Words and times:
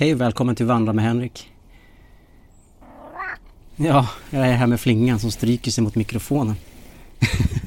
Hej 0.00 0.14
och 0.14 0.20
välkommen 0.20 0.54
till 0.54 0.66
Vandra 0.66 0.92
med 0.92 1.04
Henrik. 1.04 1.52
Ja, 3.76 4.08
jag 4.30 4.48
är 4.48 4.52
här 4.52 4.66
med 4.66 4.80
flingan 4.80 5.18
som 5.18 5.30
stryker 5.30 5.70
sig 5.70 5.84
mot 5.84 5.94
mikrofonen. 5.94 6.54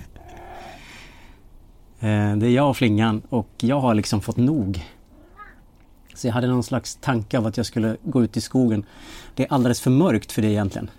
Eh, 2.00 2.36
det 2.36 2.48
är 2.48 2.50
jag 2.50 2.70
och 2.70 2.78
flingan 2.78 3.22
och 3.30 3.50
jag 3.58 3.80
har 3.80 3.96
liksom 3.96 4.22
fått 4.22 4.38
nog. 4.38 4.86
Så 6.16 6.28
jag 6.28 6.34
hade 6.34 6.48
någon 6.48 6.64
slags 6.64 6.96
tanke 6.96 7.38
av 7.38 7.46
att 7.46 7.58
jag 7.58 7.66
skulle 7.66 7.98
gå 8.04 8.24
ut 8.24 8.38
i 8.38 8.42
skogen. 8.42 8.86
Det 9.36 9.44
är 9.44 9.54
alldeles 9.54 9.82
för 9.82 9.92
mörkt 9.92 10.32
för 10.32 10.42
det 10.42 10.48
egentligen. 10.48 10.90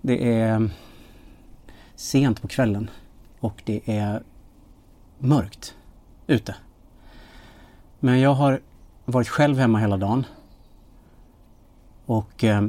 Det 0.00 0.32
är 0.32 0.70
sent 1.94 2.42
på 2.42 2.48
kvällen 2.48 2.90
och 3.40 3.62
det 3.64 3.80
är 3.86 4.22
mörkt 5.18 5.74
ute. 6.26 6.56
Men 8.00 8.20
jag 8.20 8.34
har 8.34 8.60
varit 9.04 9.28
själv 9.28 9.58
hemma 9.58 9.78
hela 9.78 9.96
dagen. 9.96 10.26
Och 12.06 12.44
eh, 12.44 12.66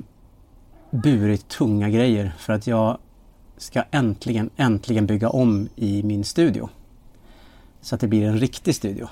burit 0.91 1.47
tunga 1.47 1.89
grejer 1.89 2.31
för 2.37 2.53
att 2.53 2.67
jag 2.67 2.97
ska 3.57 3.83
äntligen, 3.91 4.49
äntligen 4.55 5.05
bygga 5.05 5.29
om 5.29 5.69
i 5.75 6.03
min 6.03 6.23
studio. 6.23 6.69
Så 7.81 7.95
att 7.95 8.01
det 8.01 8.07
blir 8.07 8.27
en 8.27 8.39
riktig 8.39 8.75
studio. 8.75 9.07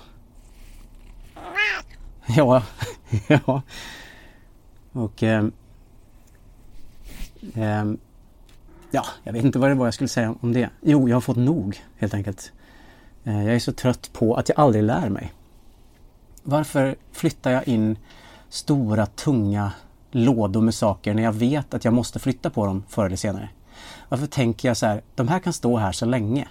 Ja, 2.25 2.63
ja. 3.27 3.61
Och 4.91 5.23
eh, 5.23 5.45
eh, 7.53 7.85
ja, 8.91 9.05
jag 9.23 9.33
vet 9.33 9.43
inte 9.43 9.59
vad 9.59 9.69
det 9.69 9.75
var 9.75 9.85
jag 9.85 9.93
skulle 9.93 10.07
säga 10.07 10.35
om 10.41 10.53
det. 10.53 10.69
Jo, 10.81 11.09
jag 11.09 11.15
har 11.15 11.21
fått 11.21 11.37
nog 11.37 11.81
helt 11.97 12.13
enkelt. 12.13 12.51
Eh, 13.23 13.45
jag 13.45 13.55
är 13.55 13.59
så 13.59 13.71
trött 13.71 14.09
på 14.13 14.35
att 14.35 14.49
jag 14.49 14.59
aldrig 14.59 14.83
lär 14.83 15.09
mig. 15.09 15.33
Varför 16.43 16.95
flyttar 17.23 17.51
jag 17.51 17.67
in 17.67 17.97
stora 18.49 19.05
tunga 19.05 19.71
lådor 20.11 20.61
med 20.61 20.75
saker 20.75 21.13
när 21.13 21.23
jag 21.23 21.31
vet 21.31 21.73
att 21.73 21.85
jag 21.85 21.93
måste 21.93 22.19
flytta 22.19 22.49
på 22.49 22.65
dem 22.65 22.83
förr 22.89 23.05
eller 23.05 23.15
senare? 23.15 23.49
Varför 24.09 24.27
tänker 24.27 24.67
jag 24.67 24.77
så 24.77 24.85
här, 24.85 25.01
de 25.15 25.27
här 25.27 25.39
kan 25.39 25.53
stå 25.53 25.77
här 25.77 25.91
så 25.91 26.05
länge 26.05 26.47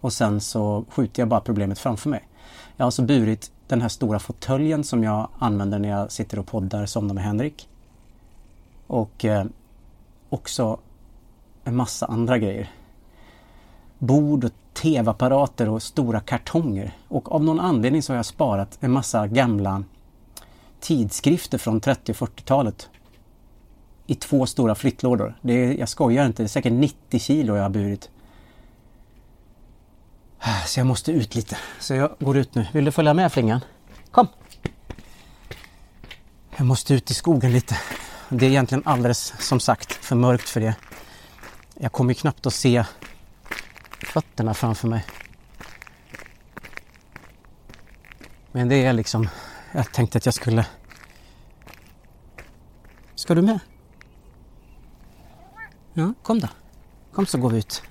och 0.00 0.12
sen 0.12 0.40
så 0.40 0.84
skjuter 0.88 1.22
jag 1.22 1.28
bara 1.28 1.40
problemet 1.40 1.78
framför 1.78 2.10
mig. 2.10 2.28
Jag 2.76 2.84
har 2.84 2.86
alltså 2.86 3.02
burit 3.02 3.52
den 3.66 3.82
här 3.82 3.88
stora 3.88 4.18
fåtöljen 4.18 4.84
som 4.84 5.04
jag 5.04 5.28
använder 5.38 5.78
när 5.78 5.88
jag 5.88 6.12
sitter 6.12 6.38
och 6.38 6.46
poddar 6.46 6.86
Somna 6.86 7.14
med 7.14 7.24
Henrik. 7.24 7.68
Och 8.86 9.24
eh, 9.24 9.44
också 10.28 10.78
en 11.64 11.76
massa 11.76 12.06
andra 12.06 12.38
grejer. 12.38 12.70
Bord 13.98 14.44
och 14.44 14.50
tv-apparater 14.74 15.68
och 15.68 15.82
stora 15.82 16.20
kartonger. 16.20 16.96
Och 17.08 17.32
av 17.32 17.44
någon 17.44 17.60
anledning 17.60 18.02
så 18.02 18.12
har 18.12 18.16
jag 18.16 18.26
sparat 18.26 18.78
en 18.80 18.90
massa 18.90 19.26
gamla 19.26 19.84
tidskrifter 20.80 21.58
från 21.58 21.80
30 21.80 22.12
och 22.12 22.16
40-talet 22.16 22.88
i 24.06 24.14
två 24.14 24.46
stora 24.46 24.74
flyttlådor. 24.74 25.34
Det 25.42 25.52
är, 25.52 25.78
jag 25.78 25.88
skojar 25.88 26.26
inte, 26.26 26.42
det 26.42 26.46
är 26.46 26.48
säkert 26.48 26.72
90 26.72 27.20
kilo 27.20 27.56
jag 27.56 27.62
har 27.62 27.70
burit. 27.70 28.10
Ah, 30.38 30.60
så 30.66 30.80
jag 30.80 30.86
måste 30.86 31.12
ut 31.12 31.34
lite. 31.34 31.56
Så 31.80 31.94
jag 31.94 32.10
går 32.18 32.36
ut 32.36 32.54
nu. 32.54 32.66
Vill 32.72 32.84
du 32.84 32.92
följa 32.92 33.14
med 33.14 33.32
Flingan? 33.32 33.60
Kom! 34.10 34.26
Jag 36.56 36.66
måste 36.66 36.94
ut 36.94 37.10
i 37.10 37.14
skogen 37.14 37.52
lite. 37.52 37.78
Det 38.28 38.46
är 38.46 38.50
egentligen 38.50 38.82
alldeles 38.86 39.34
som 39.38 39.60
sagt 39.60 39.92
för 39.92 40.16
mörkt 40.16 40.48
för 40.48 40.60
det. 40.60 40.74
Jag 41.74 41.92
kommer 41.92 42.14
knappt 42.14 42.46
att 42.46 42.54
se 42.54 42.84
fötterna 44.12 44.54
framför 44.54 44.88
mig. 44.88 45.04
Men 48.52 48.68
det 48.68 48.84
är 48.84 48.92
liksom, 48.92 49.28
jag 49.72 49.92
tänkte 49.92 50.18
att 50.18 50.26
jag 50.26 50.34
skulle... 50.34 50.66
Ska 53.14 53.34
du 53.34 53.42
med? 53.42 53.58
Ja, 55.92 56.14
kom 56.22 56.40
då. 56.40 56.48
Kom 57.12 57.26
så 57.26 57.38
går 57.38 57.50
vi 57.50 57.58
ut. 57.58 57.82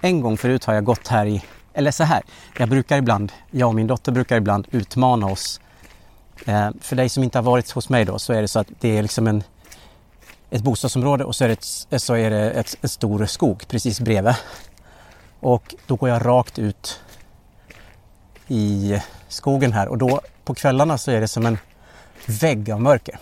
En 0.00 0.20
gång 0.20 0.36
förut 0.36 0.64
har 0.64 0.74
jag 0.74 0.84
gått 0.84 1.08
här 1.08 1.26
i, 1.26 1.44
eller 1.72 1.90
så 1.90 2.04
här, 2.04 2.22
jag 2.58 2.68
brukar 2.68 2.98
ibland, 2.98 3.32
jag 3.50 3.68
och 3.68 3.74
min 3.74 3.86
dotter 3.86 4.12
brukar 4.12 4.36
ibland 4.36 4.68
utmana 4.70 5.26
oss. 5.26 5.60
Eh, 6.46 6.70
för 6.80 6.96
dig 6.96 7.08
som 7.08 7.24
inte 7.24 7.38
har 7.38 7.42
varit 7.42 7.70
hos 7.70 7.88
mig 7.88 8.04
då 8.04 8.18
så 8.18 8.32
är 8.32 8.42
det 8.42 8.48
så 8.48 8.58
att 8.58 8.68
det 8.80 8.98
är 8.98 9.02
liksom 9.02 9.26
en, 9.26 9.44
ett 10.52 10.62
bostadsområde 10.62 11.24
och 11.24 11.36
så 11.36 11.44
är 11.44 11.48
det, 11.48 11.54
ett, 11.90 12.02
så 12.02 12.14
är 12.14 12.30
det 12.30 12.50
ett, 12.50 12.76
en 12.80 12.88
stor 12.88 13.26
skog 13.26 13.68
precis 13.68 14.00
bredvid. 14.00 14.34
Och 15.40 15.74
då 15.86 15.96
går 15.96 16.08
jag 16.08 16.26
rakt 16.26 16.58
ut 16.58 17.00
i 18.48 18.98
skogen 19.28 19.72
här 19.72 19.88
och 19.88 19.98
då 19.98 20.20
på 20.44 20.54
kvällarna 20.54 20.98
så 20.98 21.10
är 21.10 21.20
det 21.20 21.28
som 21.28 21.46
en 21.46 21.58
vägg 22.26 22.70
av 22.70 22.80
mörker. 22.80 23.18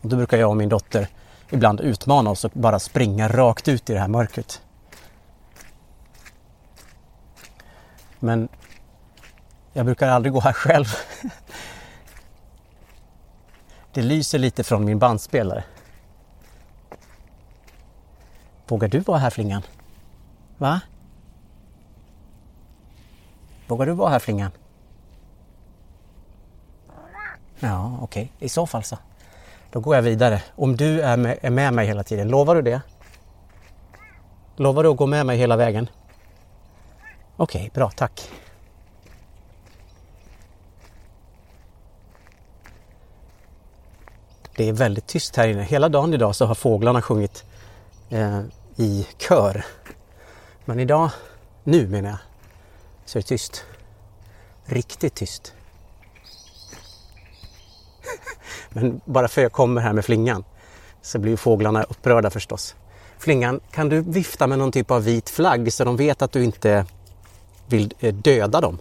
Och 0.00 0.08
då 0.08 0.16
brukar 0.16 0.38
jag 0.38 0.50
och 0.50 0.56
min 0.56 0.68
dotter 0.68 1.08
ibland 1.50 1.80
utmana 1.80 2.30
oss 2.30 2.44
och 2.44 2.52
bara 2.54 2.78
springa 2.78 3.28
rakt 3.28 3.68
ut 3.68 3.90
i 3.90 3.92
det 3.92 4.00
här 4.00 4.08
mörkret. 4.08 4.62
Men 8.18 8.48
jag 9.72 9.86
brukar 9.86 10.08
aldrig 10.08 10.32
gå 10.32 10.40
här 10.40 10.52
själv. 10.52 10.86
Det 13.92 14.02
lyser 14.02 14.38
lite 14.38 14.64
från 14.64 14.84
min 14.84 14.98
bandspelare. 14.98 15.64
Vågar 18.68 18.88
du 18.88 18.98
vara 18.98 19.18
här 19.18 19.30
Flingan? 19.30 19.62
Va? 20.58 20.80
Vågar 23.66 23.86
du 23.86 23.92
vara 23.92 24.10
här 24.10 24.18
Flingan? 24.18 24.50
Ja, 27.60 27.98
okej. 28.02 28.32
Okay. 28.34 28.46
I 28.46 28.48
så 28.48 28.66
fall 28.66 28.82
så. 28.82 28.98
Då 29.70 29.80
går 29.80 29.94
jag 29.94 30.02
vidare. 30.02 30.42
Om 30.56 30.76
du 30.76 31.00
är 31.00 31.16
med, 31.16 31.38
är 31.42 31.50
med 31.50 31.74
mig 31.74 31.86
hela 31.86 32.02
tiden, 32.02 32.28
lovar 32.28 32.54
du 32.54 32.62
det? 32.62 32.80
Lovar 34.56 34.82
du 34.82 34.88
att 34.88 34.96
gå 34.96 35.06
med 35.06 35.26
mig 35.26 35.38
hela 35.38 35.56
vägen? 35.56 35.88
Okej, 37.36 37.60
okay, 37.60 37.70
bra, 37.74 37.90
tack. 37.90 38.30
Det 44.56 44.68
är 44.68 44.72
väldigt 44.72 45.06
tyst 45.06 45.36
här 45.36 45.48
inne. 45.48 45.62
Hela 45.62 45.88
dagen 45.88 46.14
idag 46.14 46.36
så 46.36 46.44
har 46.46 46.54
fåglarna 46.54 47.02
sjungit 47.02 47.44
eh, 48.08 48.40
i 48.76 49.06
kör. 49.18 49.64
Men 50.64 50.80
idag, 50.80 51.10
nu 51.64 51.88
menar 51.88 52.08
jag, 52.10 52.18
så 53.04 53.18
är 53.18 53.22
det 53.22 53.26
tyst. 53.26 53.64
Riktigt 54.64 55.14
tyst. 55.14 55.54
Men 58.70 59.00
bara 59.04 59.28
för 59.28 59.40
att 59.40 59.42
jag 59.42 59.52
kommer 59.52 59.80
här 59.80 59.92
med 59.92 60.04
flingan 60.04 60.44
så 61.02 61.18
blir 61.18 61.36
fåglarna 61.36 61.82
upprörda 61.82 62.30
förstås. 62.30 62.74
Flingan, 63.18 63.60
kan 63.70 63.88
du 63.88 64.00
vifta 64.00 64.46
med 64.46 64.58
någon 64.58 64.72
typ 64.72 64.90
av 64.90 65.04
vit 65.04 65.30
flagg 65.30 65.72
så 65.72 65.84
de 65.84 65.96
vet 65.96 66.22
att 66.22 66.32
du 66.32 66.44
inte 66.44 66.86
vill 67.66 67.94
eh, 68.00 68.14
döda 68.14 68.60
dem? 68.60 68.78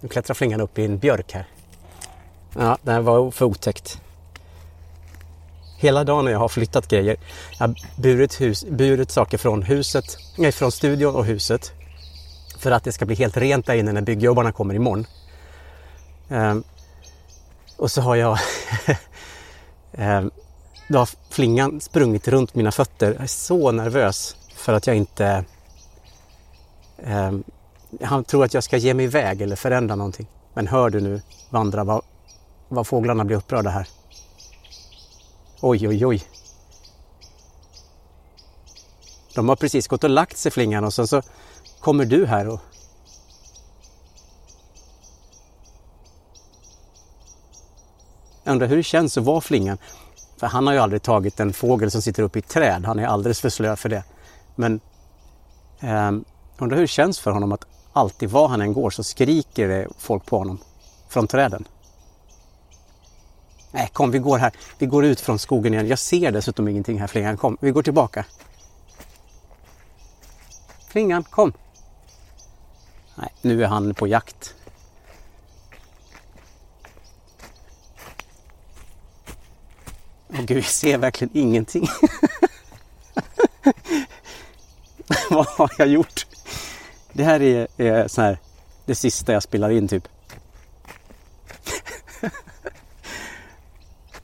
Nu 0.00 0.08
klättrar 0.08 0.34
flingan 0.34 0.60
upp 0.60 0.78
i 0.78 0.84
en 0.84 0.98
björk 0.98 1.32
här. 1.32 1.46
Ja, 2.54 2.78
det 2.82 2.92
här 2.92 3.00
var 3.00 3.30
för 3.30 3.44
otäckt. 3.44 4.00
Hela 5.78 6.04
dagen 6.04 6.24
när 6.24 6.32
jag 6.32 6.38
har 6.38 6.48
flyttat 6.48 6.88
grejer, 6.88 7.16
jag 7.58 7.68
har 7.68 7.74
burit, 7.96 8.40
hus, 8.40 8.64
burit 8.64 9.10
saker 9.10 9.38
från 9.38 9.62
huset, 9.62 10.04
nej, 10.38 10.52
från 10.52 10.72
studion 10.72 11.14
och 11.14 11.24
huset 11.24 11.72
för 12.60 12.70
att 12.70 12.84
det 12.84 12.92
ska 12.92 13.06
bli 13.06 13.16
helt 13.16 13.36
rent 13.36 13.66
där 13.66 13.74
inne 13.74 13.92
när 13.92 14.02
byggjobbarna 14.02 14.52
kommer 14.52 14.74
imorgon. 14.74 15.06
Um, 16.28 16.64
och 17.76 17.90
så 17.90 18.00
har 18.00 18.16
jag 18.16 18.38
um, 19.92 20.30
då 20.88 20.98
har 20.98 21.08
flingan 21.30 21.80
sprungit 21.80 22.28
runt 22.28 22.54
mina 22.54 22.72
fötter. 22.72 23.12
Jag 23.12 23.22
är 23.22 23.26
så 23.26 23.72
nervös 23.72 24.36
för 24.54 24.72
att 24.72 24.86
jag 24.86 24.96
inte... 24.96 25.44
Um, 26.96 27.44
han 28.02 28.24
tror 28.24 28.44
att 28.44 28.54
jag 28.54 28.64
ska 28.64 28.76
ge 28.76 28.94
mig 28.94 29.04
iväg 29.04 29.42
eller 29.42 29.56
förändra 29.56 29.96
någonting. 29.96 30.26
Men 30.54 30.66
hör 30.66 30.90
du 30.90 31.00
nu, 31.00 31.22
Vandra, 31.50 32.02
vad, 32.70 32.86
fåglarna 32.86 33.24
blir 33.24 33.36
upprörda 33.36 33.70
här. 33.70 33.88
Oj, 35.60 35.88
oj, 35.88 36.06
oj. 36.06 36.22
De 39.34 39.48
har 39.48 39.56
precis 39.56 39.88
gått 39.88 40.04
och 40.04 40.10
lagt 40.10 40.36
sig 40.36 40.52
flingan 40.52 40.84
och 40.84 40.94
sen 40.94 41.06
så 41.06 41.22
kommer 41.80 42.04
du 42.04 42.26
här 42.26 42.48
och 42.48 42.60
Jag 48.44 48.52
undrar 48.52 48.68
hur 48.68 48.76
det 48.76 48.82
känns 48.82 49.18
att 49.18 49.24
vara 49.24 49.40
flingan. 49.40 49.78
För 50.36 50.46
han 50.46 50.66
har 50.66 50.74
ju 50.74 50.80
aldrig 50.80 51.02
tagit 51.02 51.40
en 51.40 51.52
fågel 51.52 51.90
som 51.90 52.02
sitter 52.02 52.22
uppe 52.22 52.38
i 52.38 52.42
ett 52.42 52.48
träd. 52.48 52.84
Han 52.84 52.98
är 52.98 53.06
alldeles 53.06 53.40
för 53.40 53.48
slö 53.48 53.76
för 53.76 53.88
det. 53.88 54.04
Men 54.54 54.80
eh, 55.80 56.10
undrar 56.58 56.76
hur 56.76 56.80
det 56.80 56.86
känns 56.86 57.20
för 57.20 57.30
honom 57.30 57.52
att 57.52 57.64
alltid 57.92 58.30
var 58.30 58.48
han 58.48 58.60
än 58.60 58.72
går 58.72 58.90
så 58.90 59.04
skriker 59.04 59.68
det 59.68 59.88
folk 59.98 60.26
på 60.26 60.38
honom 60.38 60.58
från 61.08 61.26
träden. 61.26 61.64
Nej, 63.72 63.90
kom 63.92 64.10
vi 64.10 64.18
går 64.18 64.38
här. 64.38 64.52
Vi 64.78 64.86
går 64.86 65.04
ut 65.04 65.20
från 65.20 65.38
skogen 65.38 65.74
igen. 65.74 65.88
Jag 65.88 65.98
ser 65.98 66.32
dessutom 66.32 66.68
ingenting 66.68 67.00
här 67.00 67.06
flingan. 67.06 67.36
Kom, 67.36 67.56
vi 67.60 67.70
går 67.70 67.82
tillbaka. 67.82 68.24
Flingan, 70.88 71.22
kom! 71.22 71.52
Nej, 73.14 73.32
nu 73.42 73.64
är 73.64 73.66
han 73.66 73.94
på 73.94 74.06
jakt. 74.06 74.54
Åh 80.28 80.40
gud, 80.40 80.58
jag 80.58 80.64
ser 80.64 80.98
verkligen 80.98 81.36
ingenting. 81.36 81.88
Vad 85.30 85.46
har 85.46 85.70
jag 85.78 85.88
gjort? 85.88 86.26
Det 87.12 87.24
här 87.24 87.42
är, 87.42 87.68
är 87.76 88.08
så 88.08 88.22
här, 88.22 88.38
det 88.84 88.94
sista 88.94 89.32
jag 89.32 89.42
spelar 89.42 89.70
in 89.70 89.88
typ. 89.88 90.08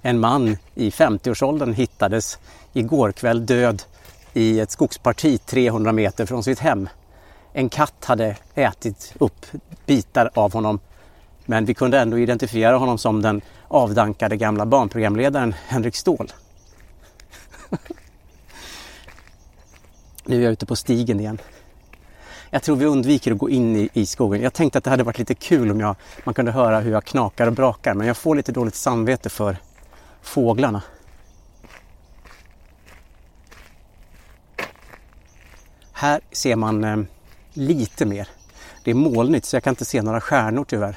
En 0.06 0.20
man 0.20 0.56
i 0.74 0.90
50-årsåldern 0.90 1.72
hittades 1.72 2.38
igår 2.72 3.12
kväll 3.12 3.46
död 3.46 3.82
i 4.32 4.60
ett 4.60 4.70
skogsparti 4.70 5.38
300 5.46 5.92
meter 5.92 6.26
från 6.26 6.42
sitt 6.42 6.58
hem. 6.58 6.88
En 7.52 7.68
katt 7.68 8.04
hade 8.04 8.36
ätit 8.54 9.14
upp 9.18 9.46
bitar 9.86 10.30
av 10.34 10.52
honom 10.52 10.78
men 11.44 11.64
vi 11.64 11.74
kunde 11.74 12.00
ändå 12.00 12.18
identifiera 12.18 12.76
honom 12.76 12.98
som 12.98 13.22
den 13.22 13.40
avdankade 13.68 14.36
gamla 14.36 14.66
barnprogramledaren 14.66 15.54
Henrik 15.66 15.96
Ståhl. 15.96 16.32
nu 20.24 20.36
är 20.36 20.44
jag 20.44 20.52
ute 20.52 20.66
på 20.66 20.76
stigen 20.76 21.20
igen. 21.20 21.38
Jag 22.50 22.62
tror 22.62 22.76
vi 22.76 22.84
undviker 22.84 23.32
att 23.32 23.38
gå 23.38 23.50
in 23.50 23.76
i, 23.76 23.88
i 23.92 24.06
skogen. 24.06 24.42
Jag 24.42 24.52
tänkte 24.52 24.78
att 24.78 24.84
det 24.84 24.90
hade 24.90 25.04
varit 25.04 25.18
lite 25.18 25.34
kul 25.34 25.70
om 25.70 25.80
jag, 25.80 25.96
man 26.24 26.34
kunde 26.34 26.52
höra 26.52 26.80
hur 26.80 26.92
jag 26.92 27.04
knakar 27.04 27.46
och 27.46 27.52
brakar 27.52 27.94
men 27.94 28.06
jag 28.06 28.16
får 28.16 28.34
lite 28.34 28.52
dåligt 28.52 28.74
samvete 28.74 29.28
för 29.28 29.56
fåglarna. 30.28 30.82
Här 35.92 36.20
ser 36.32 36.56
man 36.56 36.84
eh, 36.84 36.96
lite 37.52 38.06
mer. 38.06 38.28
Det 38.84 38.90
är 38.90 38.94
molnigt 38.94 39.46
så 39.46 39.56
jag 39.56 39.62
kan 39.62 39.72
inte 39.72 39.84
se 39.84 40.02
några 40.02 40.20
stjärnor 40.20 40.64
tyvärr. 40.64 40.96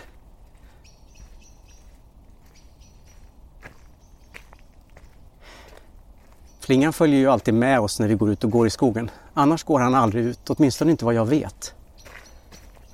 Flingan 6.60 6.94
följer 6.94 7.20
ju 7.20 7.32
alltid 7.32 7.54
med 7.54 7.80
oss 7.80 8.00
när 8.00 8.08
vi 8.08 8.16
går 8.16 8.32
ut 8.32 8.44
och 8.44 8.52
går 8.52 8.68
i 8.68 8.70
skogen. 8.70 9.12
Annars 9.34 9.64
går 9.64 9.80
han 9.80 9.96
aldrig 9.96 10.26
ut, 10.26 10.50
åtminstone 10.50 10.92
inte 10.92 11.06
vad 11.06 11.14
jag 11.14 11.26
vet. 11.26 11.74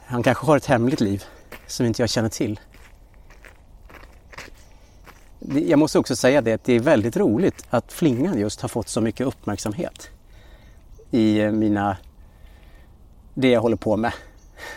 Han 0.05 0.23
kanske 0.23 0.45
har 0.45 0.57
ett 0.57 0.65
hemligt 0.65 1.01
liv 1.01 1.23
som 1.67 1.85
inte 1.85 2.01
jag 2.01 2.09
känner 2.09 2.29
till. 2.29 2.59
Jag 5.53 5.79
måste 5.79 5.99
också 5.99 6.15
säga 6.15 6.41
det 6.41 6.53
att 6.53 6.63
det 6.63 6.73
är 6.73 6.79
väldigt 6.79 7.17
roligt 7.17 7.65
att 7.69 7.93
flingan 7.93 8.39
just 8.39 8.61
har 8.61 8.69
fått 8.69 8.89
så 8.89 9.01
mycket 9.01 9.27
uppmärksamhet 9.27 10.09
i 11.11 11.39
eh, 11.39 11.51
mina, 11.51 11.97
det 13.33 13.49
jag 13.49 13.61
håller 13.61 13.75
på 13.75 13.97
med, 13.97 14.13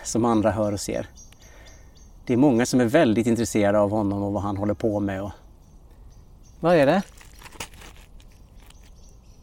som 0.04 0.24
andra 0.24 0.50
hör 0.50 0.72
och 0.72 0.80
ser. 0.80 1.06
Det 2.26 2.32
är 2.32 2.36
många 2.36 2.66
som 2.66 2.80
är 2.80 2.84
väldigt 2.84 3.26
intresserade 3.26 3.78
av 3.78 3.90
honom 3.90 4.22
och 4.22 4.32
vad 4.32 4.42
han 4.42 4.56
håller 4.56 4.74
på 4.74 5.00
med. 5.00 5.22
Och... 5.22 5.30
Vad 6.60 6.76
är 6.76 6.86
det? 6.86 7.02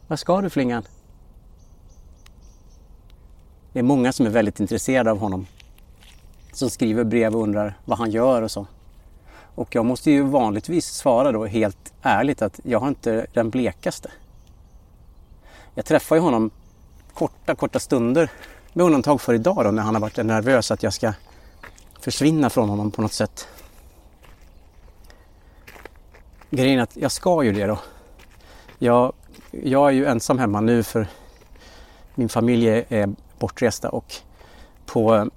Vad 0.06 0.18
ska 0.18 0.40
du 0.40 0.50
flingan? 0.50 0.82
Det 3.72 3.78
är 3.78 3.82
många 3.82 4.12
som 4.12 4.26
är 4.26 4.30
väldigt 4.30 4.60
intresserade 4.60 5.10
av 5.10 5.18
honom. 5.18 5.46
Som 6.52 6.70
skriver 6.70 7.04
brev 7.04 7.36
och 7.36 7.42
undrar 7.42 7.78
vad 7.84 7.98
han 7.98 8.10
gör 8.10 8.42
och 8.42 8.50
så. 8.50 8.66
Och 9.56 9.74
jag 9.74 9.84
måste 9.84 10.10
ju 10.10 10.22
vanligtvis 10.22 10.86
svara 10.86 11.32
då 11.32 11.46
helt 11.46 11.92
ärligt 12.02 12.42
att 12.42 12.60
jag 12.62 12.80
har 12.80 12.88
inte 12.88 13.26
den 13.32 13.50
blekaste. 13.50 14.10
Jag 15.74 15.84
träffar 15.84 16.16
ju 16.16 16.22
honom 16.22 16.50
korta, 17.14 17.54
korta 17.54 17.78
stunder. 17.78 18.30
Med 18.72 18.86
undantag 18.86 19.20
för 19.20 19.34
idag 19.34 19.64
då 19.64 19.70
när 19.70 19.82
han 19.82 19.94
har 19.94 20.00
varit 20.00 20.16
nervös 20.16 20.70
att 20.70 20.82
jag 20.82 20.92
ska 20.92 21.12
försvinna 22.00 22.50
från 22.50 22.68
honom 22.68 22.90
på 22.90 23.02
något 23.02 23.12
sätt. 23.12 23.48
Grejen 26.50 26.78
är 26.78 26.82
att 26.82 26.96
jag 26.96 27.12
ska 27.12 27.44
ju 27.44 27.52
det 27.52 27.66
då. 27.66 27.78
Jag, 28.78 29.12
jag 29.50 29.88
är 29.88 29.92
ju 29.92 30.06
ensam 30.06 30.38
hemma 30.38 30.60
nu 30.60 30.82
för 30.82 31.06
min 32.14 32.28
familj 32.28 32.68
är 32.68 33.14
bortresta 33.38 33.88
och 33.88 34.14
på 34.86 35.30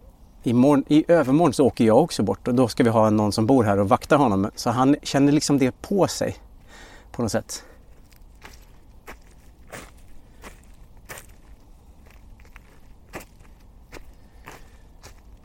imorgon, 0.44 0.84
i 0.88 1.06
övermorgon 1.08 1.54
så 1.54 1.66
åker 1.66 1.86
jag 1.86 2.04
också 2.04 2.24
bort 2.24 2.48
och 2.48 2.56
då 2.56 2.68
ska 2.68 2.84
vi 2.84 2.90
ha 2.90 3.10
någon 3.10 3.32
som 3.32 3.46
bor 3.46 3.64
här 3.64 3.80
och 3.80 3.90
vaktar 3.90 4.18
honom. 4.18 4.52
Så 4.56 4.70
han 4.70 4.96
känner 5.04 5.32
liksom 5.32 5.58
det 5.58 5.82
på 5.82 6.08
sig 6.08 6.36
på 7.12 7.22
något 7.22 7.32
sätt. 7.32 7.64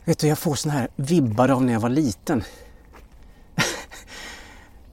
Vet 0.05 0.19
du, 0.19 0.27
jag 0.27 0.39
får 0.39 0.55
såna 0.55 0.73
här 0.73 0.87
vibbar 0.95 1.49
av 1.49 1.63
när 1.63 1.73
jag 1.73 1.79
var 1.79 1.89
liten. 1.89 2.43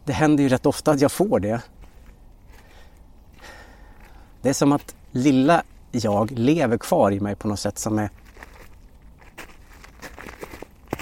det 0.04 0.12
händer 0.12 0.42
ju 0.42 0.48
rätt 0.48 0.66
ofta 0.66 0.90
att 0.90 1.00
jag 1.00 1.12
får 1.12 1.40
det. 1.40 1.62
Det 4.42 4.48
är 4.48 4.52
som 4.52 4.72
att 4.72 4.94
lilla 5.10 5.62
jag 5.90 6.30
lever 6.30 6.78
kvar 6.78 7.10
i 7.10 7.20
mig 7.20 7.34
på 7.34 7.48
något 7.48 7.60
sätt 7.60 7.78
som 7.78 7.98
är 7.98 8.10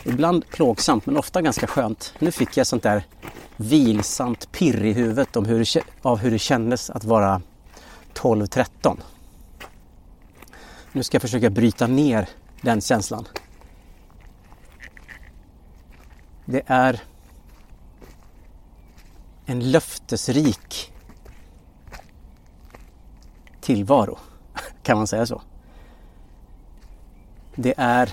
ibland 0.04 0.48
plågsamt 0.48 1.06
men 1.06 1.16
ofta 1.16 1.42
ganska 1.42 1.66
skönt. 1.66 2.14
Nu 2.18 2.32
fick 2.32 2.56
jag 2.56 2.66
sånt 2.66 2.82
där 2.82 3.04
vilsamt 3.56 4.52
pirr 4.52 4.84
i 4.84 4.92
huvudet 4.92 5.36
om 5.36 5.44
hur 5.44 5.58
det, 5.58 5.82
av 6.02 6.18
hur 6.18 6.30
det 6.30 6.38
kändes 6.38 6.90
att 6.90 7.04
vara 7.04 7.42
12-13. 8.14 9.00
Nu 10.92 11.02
ska 11.02 11.14
jag 11.14 11.22
försöka 11.22 11.50
bryta 11.50 11.86
ner 11.86 12.28
den 12.60 12.80
känslan. 12.80 13.28
Det 16.44 16.62
är 16.66 17.00
en 19.46 19.70
löftesrik 19.70 20.92
tillvaro, 23.60 24.18
kan 24.82 24.96
man 24.96 25.06
säga 25.06 25.26
så. 25.26 25.42
Det 27.54 27.74
är 27.76 28.10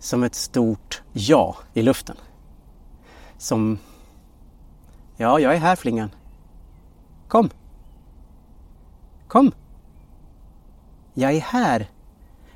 som 0.00 0.22
ett 0.22 0.34
stort 0.34 1.02
ja 1.12 1.56
i 1.74 1.82
luften. 1.82 2.16
Som 3.38 3.78
Ja, 5.20 5.40
jag 5.40 5.54
är 5.54 5.58
här 5.58 5.76
flingan. 5.76 6.10
Kom! 7.28 7.50
Kom! 9.28 9.52
Jag 11.14 11.32
är 11.32 11.40
här! 11.40 11.78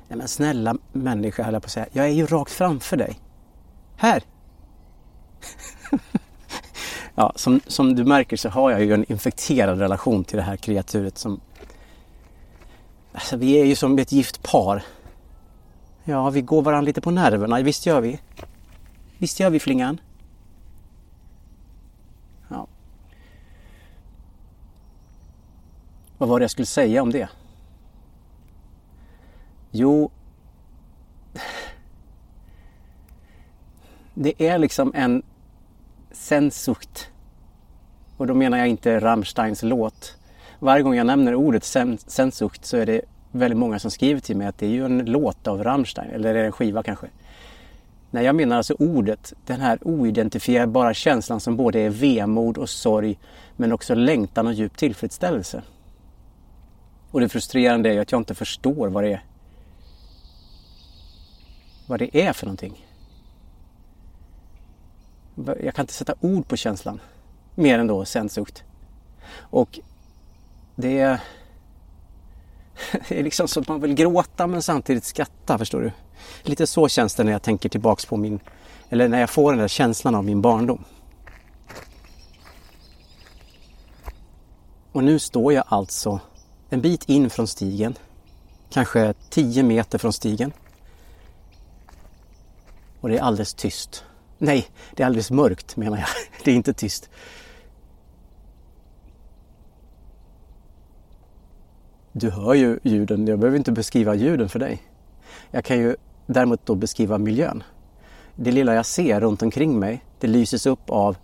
Nej 0.07 0.17
men 0.17 0.27
snälla 0.27 0.77
människa 0.91 1.43
höll 1.43 1.53
jag 1.53 1.63
på 1.63 1.65
att 1.65 1.71
säga. 1.71 1.85
Jag 1.91 2.05
är 2.05 2.09
ju 2.09 2.25
rakt 2.25 2.51
framför 2.51 2.97
dig. 2.97 3.19
Här! 3.95 4.23
ja, 7.15 7.33
som, 7.35 7.61
som 7.67 7.95
du 7.95 8.03
märker 8.03 8.37
så 8.37 8.49
har 8.49 8.71
jag 8.71 8.83
ju 8.83 8.93
en 8.93 9.11
infekterad 9.11 9.79
relation 9.79 10.23
till 10.23 10.37
det 10.37 10.43
här 10.43 10.57
kreaturet 10.57 11.17
som... 11.17 11.41
Alltså 13.13 13.37
vi 13.37 13.53
är 13.61 13.65
ju 13.65 13.75
som 13.75 13.99
ett 13.99 14.11
gift 14.11 14.43
par. 14.43 14.83
Ja, 16.07 16.29
vi 16.29 16.41
går 16.41 16.61
varandra 16.61 16.81
lite 16.81 17.01
på 17.01 17.11
nerverna, 17.11 17.61
visst 17.61 17.85
gör 17.85 18.01
vi? 18.01 18.19
Visst 19.17 19.39
gör 19.39 19.49
vi 19.49 19.59
Flingan? 19.59 20.01
Ja. 22.47 22.67
Vad 26.17 26.29
var 26.29 26.39
det 26.39 26.43
jag 26.43 26.51
skulle 26.51 26.65
säga 26.65 27.01
om 27.01 27.11
det? 27.11 27.29
Jo, 29.71 30.11
det 34.13 34.47
är 34.47 34.57
liksom 34.57 34.91
en 34.95 35.23
sensucht. 36.11 37.09
Och 38.17 38.27
då 38.27 38.33
menar 38.33 38.57
jag 38.57 38.67
inte 38.67 38.99
Rammsteins 38.99 39.63
låt. 39.63 40.17
Varje 40.59 40.83
gång 40.83 40.95
jag 40.95 41.07
nämner 41.07 41.35
ordet 41.35 41.63
sensucht 42.07 42.65
så 42.65 42.77
är 42.77 42.85
det 42.85 43.01
väldigt 43.39 43.57
många 43.57 43.79
som 43.79 43.91
skriver 43.91 44.21
till 44.21 44.37
mig 44.37 44.47
att 44.47 44.57
det 44.57 44.65
är 44.65 44.69
ju 44.69 44.85
en 44.85 45.05
låt 45.05 45.47
av 45.47 45.63
Rammstein, 45.63 46.11
eller 46.11 46.29
är 46.29 46.33
det 46.33 46.45
en 46.45 46.51
skiva 46.51 46.83
kanske? 46.83 47.07
Nej, 48.11 48.25
jag 48.25 48.35
menar 48.35 48.57
alltså 48.57 48.75
ordet, 48.79 49.33
den 49.45 49.61
här 49.61 49.79
oidentifierbara 49.81 50.93
känslan 50.93 51.39
som 51.39 51.57
både 51.57 51.79
är 51.79 51.89
vemod 51.89 52.57
och 52.57 52.69
sorg 52.69 53.17
men 53.55 53.71
också 53.71 53.95
längtan 53.95 54.47
och 54.47 54.53
djup 54.53 54.77
tillfredsställelse. 54.77 55.63
Och 57.11 57.19
det 57.19 57.29
frustrerande 57.29 57.89
är 57.89 57.93
ju 57.93 57.99
att 57.99 58.11
jag 58.11 58.21
inte 58.21 58.35
förstår 58.35 58.87
vad 58.87 59.03
det 59.03 59.13
är 59.13 59.23
vad 61.87 61.99
det 61.99 62.17
är 62.17 62.33
för 62.33 62.45
någonting. 62.45 62.85
Jag 65.63 65.75
kan 65.75 65.83
inte 65.83 65.93
sätta 65.93 66.15
ord 66.21 66.47
på 66.47 66.57
känslan. 66.57 66.99
Mer 67.55 67.79
än 67.79 67.87
då 67.87 68.05
sensukt. 68.05 68.63
Och 69.37 69.79
det 70.75 70.99
är, 70.99 71.19
det 73.09 73.19
är 73.19 73.23
liksom 73.23 73.47
så 73.47 73.59
att 73.59 73.67
man 73.67 73.81
vill 73.81 73.93
gråta 73.93 74.47
men 74.47 74.61
samtidigt 74.61 75.03
skratta, 75.03 75.57
förstår 75.57 75.81
du? 75.81 75.91
Lite 76.41 76.67
så 76.67 76.87
känns 76.87 77.15
det 77.15 77.23
när 77.23 77.31
jag 77.31 77.41
tänker 77.41 77.69
tillbaks 77.69 78.05
på 78.05 78.17
min, 78.17 78.39
eller 78.89 79.07
när 79.07 79.19
jag 79.19 79.29
får 79.29 79.51
den 79.51 79.59
där 79.59 79.67
känslan 79.67 80.15
av 80.15 80.25
min 80.25 80.41
barndom. 80.41 80.83
Och 84.91 85.03
nu 85.03 85.19
står 85.19 85.53
jag 85.53 85.63
alltså 85.67 86.19
en 86.69 86.81
bit 86.81 87.09
in 87.09 87.29
från 87.29 87.47
stigen, 87.47 87.97
kanske 88.69 89.13
10 89.29 89.63
meter 89.63 89.97
från 89.97 90.13
stigen. 90.13 90.53
Och 93.01 93.09
det 93.09 93.17
är 93.17 93.21
alldeles 93.21 93.53
tyst. 93.53 94.03
Nej, 94.37 94.67
det 94.95 95.03
är 95.03 95.07
alldeles 95.07 95.31
mörkt 95.31 95.75
menar 95.75 95.97
jag. 95.97 96.07
Det 96.43 96.51
är 96.51 96.55
inte 96.55 96.73
tyst. 96.73 97.09
Du 102.17 102.29
hör 102.29 102.53
ju 102.53 102.79
ljuden, 102.83 103.27
jag 103.27 103.39
behöver 103.39 103.57
inte 103.57 103.71
beskriva 103.71 104.15
ljuden 104.15 104.49
för 104.49 104.59
dig. 104.59 104.83
Jag 105.51 105.65
kan 105.65 105.77
ju 105.77 105.95
däremot 106.25 106.65
då 106.65 106.75
beskriva 106.75 107.17
miljön. 107.17 107.63
Det 108.35 108.51
lilla 108.51 108.73
jag 108.73 108.85
ser 108.85 109.21
runt 109.21 109.41
omkring 109.41 109.79
mig, 109.79 110.03
det 110.19 110.27
lyses 110.27 110.65
upp 110.65 110.89
av 110.89 111.17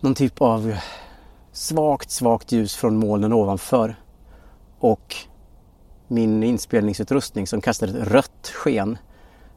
någon 0.00 0.14
typ 0.14 0.40
av 0.40 0.76
svagt, 1.52 2.10
svagt 2.10 2.52
ljus 2.52 2.76
från 2.76 2.96
molnen 2.96 3.32
ovanför 3.32 3.94
och 4.78 5.16
min 6.08 6.42
inspelningsutrustning 6.42 7.46
som 7.46 7.60
kastar 7.60 7.88
ett 7.88 8.08
rött 8.08 8.52
sken 8.54 8.98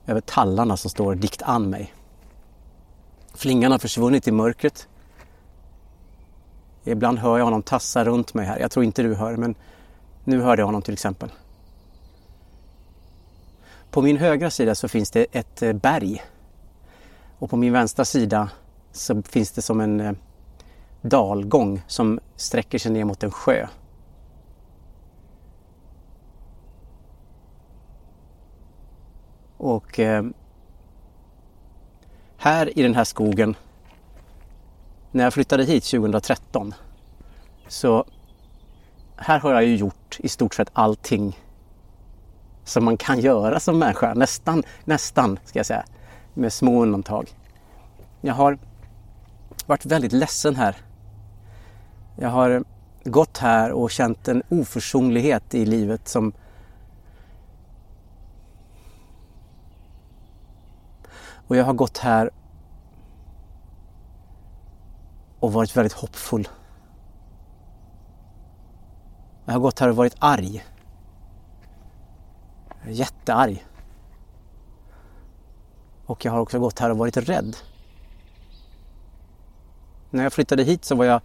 över 0.05 0.21
tallarna 0.21 0.77
som 0.77 0.89
står 0.89 1.15
dikt 1.15 1.41
an 1.41 1.69
mig. 1.69 1.93
Flingan 3.33 3.71
har 3.71 3.79
försvunnit 3.79 4.27
i 4.27 4.31
mörkret. 4.31 4.87
Ibland 6.83 7.19
hör 7.19 7.37
jag 7.37 7.45
honom 7.45 7.63
tassa 7.63 8.05
runt 8.05 8.33
mig 8.33 8.45
här. 8.45 8.59
Jag 8.59 8.71
tror 8.71 8.85
inte 8.85 9.03
du 9.03 9.15
hör, 9.15 9.37
men 9.37 9.55
nu 10.23 10.41
hörde 10.41 10.61
jag 10.61 10.65
honom 10.65 10.81
till 10.81 10.93
exempel. 10.93 11.31
På 13.91 14.01
min 14.01 14.17
högra 14.17 14.49
sida 14.49 14.75
så 14.75 14.87
finns 14.87 15.11
det 15.11 15.25
ett 15.31 15.61
eh, 15.61 15.73
berg. 15.73 16.23
Och 17.39 17.49
på 17.49 17.57
min 17.57 17.73
vänstra 17.73 18.05
sida 18.05 18.49
så 18.91 19.21
finns 19.21 19.51
det 19.51 19.61
som 19.61 19.81
en 19.81 19.99
eh, 19.99 20.13
dalgång 21.01 21.81
som 21.87 22.19
sträcker 22.35 22.79
sig 22.79 22.91
ner 22.91 23.05
mot 23.05 23.23
en 23.23 23.31
sjö. 23.31 23.67
Och 29.57 29.99
eh, 29.99 30.23
här 32.37 32.79
i 32.79 32.83
den 32.83 32.95
här 32.95 33.03
skogen, 33.03 33.55
när 35.13 35.23
jag 35.23 35.33
flyttade 35.33 35.63
hit 35.63 35.83
2013, 35.83 36.73
så 37.67 38.05
här 39.15 39.39
har 39.39 39.53
jag 39.53 39.63
ju 39.63 39.75
gjort 39.75 40.19
i 40.19 40.29
stort 40.29 40.55
sett 40.55 40.69
allting 40.73 41.39
som 42.63 42.85
man 42.85 42.97
kan 42.97 43.19
göra 43.19 43.59
som 43.59 43.79
människa. 43.79 44.13
Nästan, 44.13 44.63
nästan 44.85 45.39
ska 45.45 45.59
jag 45.59 45.65
säga, 45.65 45.83
med 46.33 46.53
små 46.53 46.81
undantag. 46.81 47.29
Jag 48.21 48.33
har 48.33 48.57
varit 49.65 49.85
väldigt 49.85 50.11
ledsen 50.11 50.55
här. 50.55 50.75
Jag 52.15 52.29
har 52.29 52.63
gått 53.03 53.37
här 53.37 53.71
och 53.71 53.91
känt 53.91 54.27
en 54.27 54.43
oförsonlighet 54.49 55.53
i 55.53 55.65
livet 55.65 56.07
som 56.07 56.33
Och 61.47 61.55
jag 61.55 61.63
har 61.63 61.73
gått 61.73 61.97
här 61.97 62.29
och 65.43 65.53
varit 65.53 65.77
väldigt 65.77 65.93
hoppfull. 65.93 66.47
Jag 69.45 69.53
har 69.53 69.59
gått 69.59 69.79
här 69.79 69.89
och 69.89 69.95
varit 69.95 70.15
arg. 70.19 70.65
Jättearg. 72.87 73.65
Och 76.05 76.25
jag 76.25 76.31
har 76.31 76.39
också 76.39 76.59
gått 76.59 76.79
här 76.79 76.89
och 76.89 76.97
varit 76.97 77.17
rädd. 77.17 77.57
När 80.09 80.23
jag 80.23 80.33
flyttade 80.33 80.63
hit 80.63 80.85
så 80.85 80.95
var 80.95 81.05
jag 81.05 81.21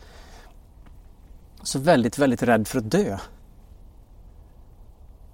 så 1.63 1.79
väldigt, 1.79 2.19
väldigt 2.19 2.43
rädd 2.43 2.69
för 2.69 2.79
att 2.79 2.91
dö. 2.91 3.19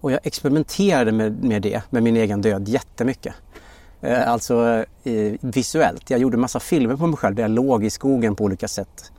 Och 0.00 0.12
jag 0.12 0.20
experimenterade 0.22 1.12
med, 1.12 1.44
med 1.44 1.62
det, 1.62 1.82
med 1.90 2.02
min 2.02 2.16
egen 2.16 2.42
död, 2.42 2.68
jättemycket. 2.68 3.34
Eh, 4.04 4.28
alltså 4.28 4.84
eh, 5.04 5.32
visuellt. 5.40 6.10
Jag 6.10 6.20
gjorde 6.20 6.36
massa 6.36 6.60
filmer 6.60 6.96
på 6.96 7.06
mig 7.06 7.16
själv 7.16 7.34
där 7.34 7.42
jag 7.42 7.50
låg 7.50 7.84
i 7.84 7.90
skogen 7.90 8.36
på 8.36 8.44
olika 8.44 8.68
sätt. 8.68 9.12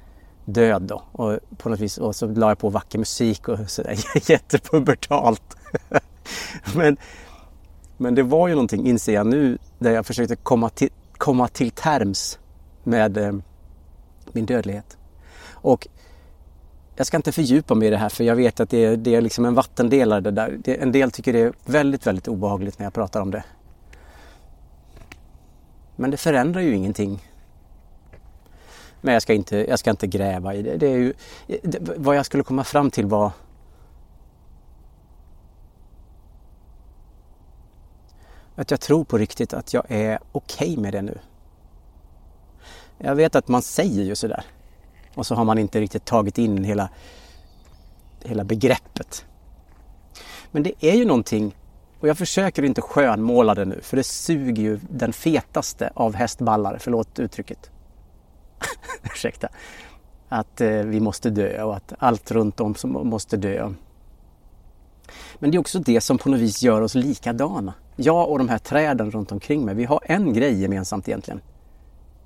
Död 0.45 0.81
då. 0.81 1.03
Och, 1.11 1.39
på 1.57 1.69
något 1.69 1.79
vis, 1.79 1.97
och 1.97 2.15
så 2.15 2.27
la 2.27 2.49
jag 2.49 2.57
på 2.57 2.69
vacker 2.69 2.99
musik 2.99 3.47
och 3.47 3.69
sådär. 3.69 3.99
Jättepubertalt. 4.29 5.57
men, 6.75 6.97
men 7.97 8.15
det 8.15 8.23
var 8.23 8.47
ju 8.47 8.53
någonting, 8.53 8.87
inser 8.87 9.13
jag 9.13 9.27
nu, 9.27 9.57
där 9.79 9.91
jag 9.91 10.05
försökte 10.05 10.35
komma 10.35 10.69
till, 10.69 10.89
komma 11.17 11.47
till 11.47 11.71
terms 11.71 12.39
med 12.83 13.17
eh, 13.17 13.33
min 14.31 14.45
dödlighet. 14.45 14.97
Och 15.51 15.87
jag 16.95 17.07
ska 17.07 17.17
inte 17.17 17.31
fördjupa 17.31 17.75
mig 17.75 17.87
i 17.87 17.91
det 17.91 17.97
här 17.97 18.09
för 18.09 18.23
jag 18.23 18.35
vet 18.35 18.59
att 18.59 18.69
det 18.69 18.85
är, 18.85 18.97
det 18.97 19.15
är 19.15 19.21
liksom 19.21 19.45
en 19.45 19.53
vattendelare 19.53 20.21
det 20.21 20.31
där. 20.31 20.57
Det, 20.63 20.81
en 20.81 20.91
del 20.91 21.11
tycker 21.11 21.33
det 21.33 21.39
är 21.39 21.53
väldigt, 21.65 22.07
väldigt 22.07 22.27
obehagligt 22.27 22.79
när 22.79 22.85
jag 22.85 22.93
pratar 22.93 23.21
om 23.21 23.31
det. 23.31 23.43
Men 25.95 26.11
det 26.11 26.17
förändrar 26.17 26.61
ju 26.61 26.75
ingenting. 26.75 27.23
Men 29.01 29.13
jag 29.13 29.21
ska 29.21 29.33
inte, 29.33 29.57
jag 29.57 29.79
ska 29.79 29.89
inte 29.89 30.07
gräva 30.07 30.55
i 30.55 30.61
det. 30.61 30.77
det, 30.77 30.87
är 30.87 30.97
ju, 30.97 31.13
det 31.63 31.79
vad 31.97 32.15
jag 32.15 32.25
skulle 32.25 32.43
komma 32.43 32.63
fram 32.63 32.91
till 32.91 33.05
var 33.05 33.31
att 38.55 38.71
jag 38.71 38.81
tror 38.81 39.03
på 39.03 39.17
riktigt 39.17 39.53
att 39.53 39.73
jag 39.73 39.85
är 39.87 40.19
okej 40.31 40.67
okay 40.71 40.77
med 40.77 40.93
det 40.93 41.01
nu. 41.01 41.19
Jag 42.97 43.15
vet 43.15 43.35
att 43.35 43.47
man 43.47 43.61
säger 43.61 44.03
ju 44.03 44.15
sådär. 44.15 44.45
Och 45.15 45.27
så 45.27 45.35
har 45.35 45.45
man 45.45 45.57
inte 45.57 45.81
riktigt 45.81 46.05
tagit 46.05 46.37
in 46.37 46.63
hela, 46.63 46.89
hela 48.23 48.43
begreppet. 48.43 49.25
Men 50.51 50.63
det 50.63 50.73
är 50.79 50.95
ju 50.95 51.05
någonting 51.05 51.55
och 51.99 52.07
jag 52.07 52.17
försöker 52.17 52.63
inte 52.63 52.81
skönmåla 52.81 53.55
det 53.55 53.65
nu 53.65 53.81
för 53.81 53.97
det 53.97 54.03
suger 54.03 54.63
ju 54.63 54.79
den 54.89 55.13
fetaste 55.13 55.89
av 55.93 56.13
hästballar, 56.13 56.77
förlåt 56.79 57.19
uttrycket. 57.19 57.69
Ursäkta. 59.03 59.49
Att 60.29 60.61
eh, 60.61 60.69
vi 60.69 60.99
måste 60.99 61.29
dö 61.29 61.63
och 61.63 61.75
att 61.75 61.93
allt 61.99 62.31
runt 62.31 62.59
om 62.59 62.75
måste 62.83 63.37
dö. 63.37 63.73
Men 65.39 65.51
det 65.51 65.57
är 65.57 65.59
också 65.59 65.79
det 65.79 66.01
som 66.01 66.17
på 66.17 66.29
något 66.29 66.39
vis 66.39 66.63
gör 66.63 66.81
oss 66.81 66.95
likadana. 66.95 67.73
Jag 67.95 68.29
och 68.29 68.37
de 68.37 68.49
här 68.49 68.57
träden 68.57 69.11
runt 69.11 69.31
omkring 69.31 69.65
mig, 69.65 69.75
vi 69.75 69.85
har 69.85 69.99
en 70.05 70.33
grej 70.33 70.61
gemensamt 70.61 71.07
egentligen. 71.07 71.41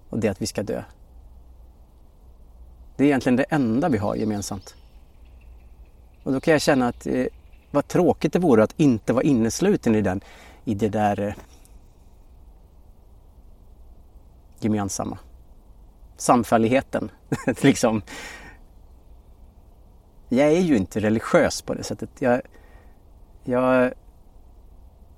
Och 0.10 0.20
det 0.20 0.28
är 0.28 0.32
att 0.32 0.42
vi 0.42 0.48
ska 0.48 0.64
dö. 0.64 0.84
Det 2.98 3.04
är 3.04 3.08
egentligen 3.08 3.36
det 3.36 3.44
enda 3.44 3.90
vi 3.90 3.98
har 3.98 4.16
gemensamt. 4.16 4.76
Och 6.24 6.34
då 6.34 6.40
kan 6.40 6.52
jag 6.52 6.62
känna 6.62 6.88
att 6.88 7.08
eh, 7.08 7.26
vad 7.72 7.88
tråkigt 7.88 8.34
det 8.34 8.40
vore 8.40 8.64
att 8.64 8.74
inte 8.78 9.14
vara 9.14 9.24
innesluten 9.24 9.96
i 9.96 10.02
den, 10.02 10.22
i 10.66 10.74
det 10.74 10.90
där 10.90 11.20
eh, 11.20 11.34
gemensamma. 14.60 15.18
Samfälligheten. 16.18 17.12
liksom. 17.62 18.02
Jag 20.30 20.48
är 20.48 20.60
ju 20.60 20.78
inte 20.78 21.00
religiös 21.00 21.62
på 21.62 21.74
det 21.74 21.84
sättet. 21.84 22.10
Jag, 22.20 22.42
jag, 23.44 23.94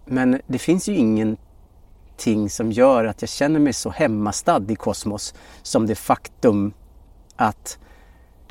men 0.06 0.42
det 0.48 0.60
finns 0.60 0.90
ju 0.90 0.96
ingenting 0.96 2.50
som 2.50 2.72
gör 2.72 3.06
att 3.06 3.22
jag 3.22 3.30
känner 3.30 3.60
mig 3.60 3.74
så 3.74 3.90
hemmastad 3.90 4.64
i 4.68 4.76
kosmos 4.76 5.34
som 5.62 5.88
det 5.88 5.96
faktum 5.96 6.74
att 7.36 7.80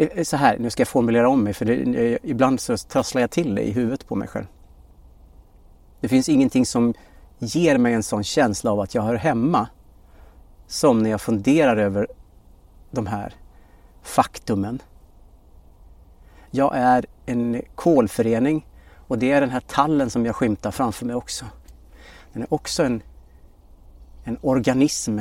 det 0.00 0.18
är 0.18 0.24
så 0.24 0.36
här, 0.36 0.58
nu 0.58 0.70
ska 0.70 0.80
jag 0.80 0.88
formulera 0.88 1.28
om 1.28 1.44
mig 1.44 1.54
för 1.54 1.64
det, 1.64 2.18
ibland 2.22 2.60
så 2.60 2.76
trasslar 2.76 3.20
jag 3.20 3.30
till 3.30 3.54
det 3.54 3.62
i 3.62 3.70
huvudet 3.70 4.08
på 4.08 4.14
mig 4.14 4.28
själv. 4.28 4.46
Det 6.00 6.08
finns 6.08 6.28
ingenting 6.28 6.66
som 6.66 6.94
ger 7.38 7.78
mig 7.78 7.94
en 7.94 8.02
sån 8.02 8.24
känsla 8.24 8.72
av 8.72 8.80
att 8.80 8.94
jag 8.94 9.02
hör 9.02 9.14
hemma 9.14 9.68
som 10.66 10.98
när 11.02 11.10
jag 11.10 11.20
funderar 11.20 11.76
över 11.76 12.06
de 12.90 13.06
här 13.06 13.34
faktumen. 14.02 14.82
Jag 16.50 16.76
är 16.76 17.06
en 17.26 17.62
kolförening 17.74 18.66
och 18.96 19.18
det 19.18 19.32
är 19.32 19.40
den 19.40 19.50
här 19.50 19.60
tallen 19.60 20.10
som 20.10 20.26
jag 20.26 20.36
skymtar 20.36 20.70
framför 20.70 21.06
mig 21.06 21.16
också. 21.16 21.44
Den 22.32 22.42
är 22.42 22.54
också 22.54 22.82
en, 22.82 23.02
en 24.24 24.38
organism, 24.40 25.18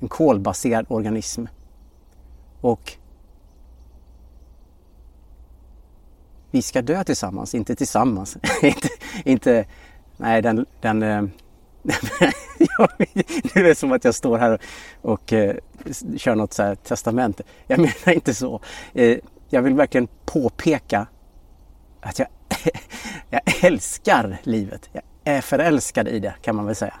en 0.00 0.08
kolbaserad 0.08 0.86
organism. 0.88 1.44
Och 2.60 2.98
vi 6.50 6.62
ska 6.62 6.82
dö 6.82 7.04
tillsammans, 7.04 7.54
inte 7.54 7.74
tillsammans. 7.74 8.36
inte, 8.62 8.88
inte, 9.24 9.64
nej 10.16 10.42
den, 10.42 10.66
den 10.80 11.02
eh, 11.02 11.22
nu 13.54 13.60
är 13.60 13.64
det 13.64 13.74
som 13.74 13.92
att 13.92 14.04
jag 14.04 14.14
står 14.14 14.38
här 14.38 14.52
och, 14.52 15.12
och 15.12 15.32
eh, 15.32 15.56
kör 16.16 16.34
något 16.34 16.52
så 16.52 16.62
här 16.62 16.74
testamente. 16.74 17.42
Jag 17.66 17.78
menar 17.78 18.12
inte 18.12 18.34
så. 18.34 18.60
Eh, 18.94 19.18
jag 19.48 19.62
vill 19.62 19.74
verkligen 19.74 20.08
påpeka 20.24 21.06
att 22.00 22.18
jag, 22.18 22.28
jag 23.30 23.64
älskar 23.64 24.38
livet. 24.42 24.90
Jag 24.92 25.02
är 25.24 25.40
förälskad 25.40 26.08
i 26.08 26.18
det 26.18 26.34
kan 26.42 26.56
man 26.56 26.66
väl 26.66 26.74
säga. 26.74 26.94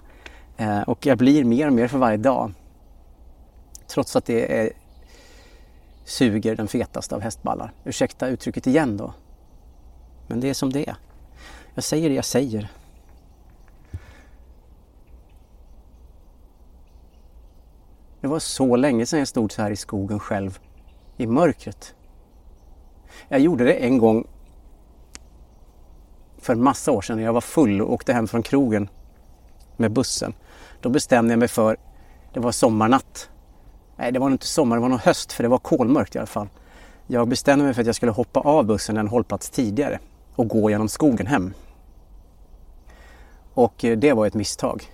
Eh, 0.56 0.80
och 0.80 1.06
jag 1.06 1.18
blir 1.18 1.44
mer 1.44 1.66
och 1.66 1.72
mer 1.72 1.88
för 1.88 1.98
varje 1.98 2.16
dag. 2.16 2.52
Trots 3.86 4.16
att 4.16 4.24
det 4.24 4.58
är, 4.60 4.72
suger 6.04 6.56
den 6.56 6.68
fetaste 6.68 7.14
av 7.14 7.20
hästballar. 7.20 7.72
Ursäkta 7.84 8.28
uttrycket 8.28 8.66
igen 8.66 8.96
då. 8.96 9.14
Men 10.28 10.40
det 10.40 10.50
är 10.50 10.54
som 10.54 10.72
det 10.72 10.88
är. 10.88 10.96
Jag 11.74 11.84
säger 11.84 12.08
det 12.08 12.14
jag 12.14 12.24
säger. 12.24 12.68
Det 18.20 18.26
var 18.28 18.38
så 18.38 18.76
länge 18.76 19.06
sedan 19.06 19.18
jag 19.18 19.28
stod 19.28 19.52
så 19.52 19.62
här 19.62 19.70
i 19.70 19.76
skogen 19.76 20.20
själv 20.20 20.58
i 21.16 21.26
mörkret. 21.26 21.94
Jag 23.28 23.40
gjorde 23.40 23.64
det 23.64 23.72
en 23.72 23.98
gång 23.98 24.26
för 26.38 26.52
en 26.52 26.62
massa 26.62 26.92
år 26.92 27.02
sedan 27.02 27.16
när 27.16 27.24
jag 27.24 27.32
var 27.32 27.40
full 27.40 27.82
och 27.82 27.92
åkte 27.92 28.12
hem 28.12 28.28
från 28.28 28.42
krogen 28.42 28.88
med 29.76 29.92
bussen. 29.92 30.34
Då 30.80 30.88
bestämde 30.88 31.32
jag 31.32 31.38
mig 31.38 31.48
för, 31.48 31.76
det 32.32 32.40
var 32.40 32.52
sommarnatt. 32.52 33.30
Nej, 33.96 34.12
det 34.12 34.18
var 34.18 34.30
inte 34.30 34.46
sommar, 34.46 34.76
det 34.76 34.82
var 34.82 34.88
nog 34.88 35.00
höst 35.00 35.32
för 35.32 35.42
det 35.42 35.48
var 35.48 35.58
kolmörkt 35.58 36.14
i 36.14 36.18
alla 36.18 36.26
fall. 36.26 36.48
Jag 37.06 37.28
bestämde 37.28 37.64
mig 37.64 37.74
för 37.74 37.80
att 37.80 37.86
jag 37.86 37.96
skulle 37.96 38.12
hoppa 38.12 38.40
av 38.40 38.64
bussen 38.64 38.96
en 38.96 39.08
hållplats 39.08 39.50
tidigare 39.50 39.98
och 40.38 40.48
gå 40.48 40.70
genom 40.70 40.88
skogen 40.88 41.26
hem. 41.26 41.54
Och 43.54 43.84
eh, 43.84 43.98
det 43.98 44.12
var 44.12 44.26
ett 44.26 44.34
misstag. 44.34 44.84